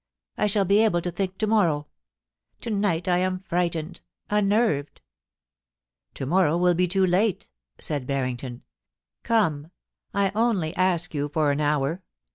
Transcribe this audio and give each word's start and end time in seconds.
I 0.35 0.47
shall 0.47 0.65
be 0.65 0.83
able 0.83 0.99
to 1.03 1.11
think 1.11 1.37
to 1.37 1.45
morrow. 1.45 1.85
To 2.61 2.71
night 2.71 3.07
I 3.07 3.19
am 3.19 3.41
frightened, 3.47 4.01
unnerved.' 4.31 4.99
* 5.59 6.13
To 6.15 6.25
morrow 6.25 6.57
will 6.57 6.73
be 6.73 6.87
too 6.87 7.05
late,' 7.05 7.47
said 7.79 8.07
Barrington. 8.07 8.63
* 8.95 9.21
Come! 9.23 9.69
I 10.11 10.31
only 10.33 10.75
ask 10.75 11.13
you 11.13 11.29
for 11.29 11.51
an 11.51 11.61
hour. 11.61 12.01